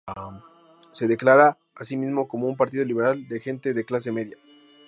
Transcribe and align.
Se 0.89 1.05
declara 1.07 1.59
a 1.75 1.83
sí 1.83 1.95
mismo 1.95 2.27
como 2.27 2.47
un 2.47 2.57
partido 2.57 2.83
liberal 2.83 3.27
de 3.27 3.39
gente 3.39 3.71
de 3.75 3.85
clase 3.85 4.11
media. 4.11 4.37